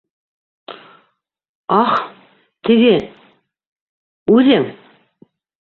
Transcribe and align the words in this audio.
Аһ, 1.75 1.93
теге... 2.69 2.97
үҙең... 4.39 4.69